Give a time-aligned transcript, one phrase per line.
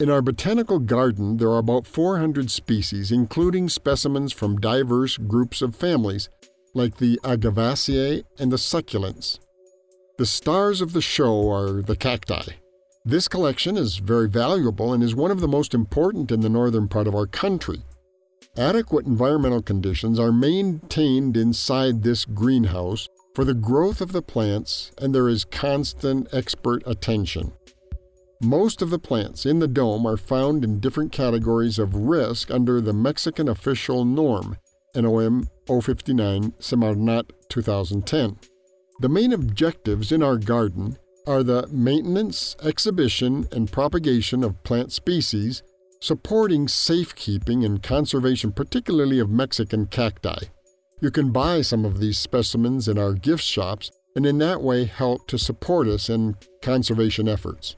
[0.00, 5.76] In our botanical garden, there are about 400 species, including specimens from diverse groups of
[5.76, 6.30] families,
[6.72, 9.40] like the Agavaceae and the succulents.
[10.16, 12.54] The stars of the show are the cacti.
[13.04, 16.88] This collection is very valuable and is one of the most important in the northern
[16.88, 17.82] part of our country.
[18.56, 25.14] Adequate environmental conditions are maintained inside this greenhouse for the growth of the plants, and
[25.14, 27.52] there is constant expert attention.
[28.42, 32.80] Most of the plants in the dome are found in different categories of risk under
[32.80, 34.56] the Mexican official norm,
[34.96, 38.38] NOM 059 Semarnat 2010.
[39.00, 45.62] The main objectives in our garden are the maintenance, exhibition, and propagation of plant species,
[46.00, 50.46] supporting safekeeping and conservation, particularly of Mexican cacti.
[51.02, 54.86] You can buy some of these specimens in our gift shops and in that way
[54.86, 57.76] help to support us in conservation efforts.